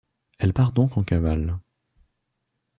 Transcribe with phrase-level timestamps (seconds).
[0.39, 1.59] Elle part donc en cavale.